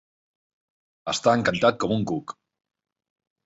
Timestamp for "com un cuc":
1.87-2.37